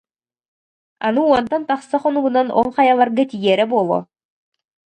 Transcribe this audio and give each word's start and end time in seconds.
Аны 1.07 1.21
уонтан 1.27 1.63
тахса 1.69 1.97
хонугунан 2.01 2.47
ол 2.59 2.67
хайаларга 2.75 3.23
тиийэрэ 3.29 3.65
буолуо 3.71 4.01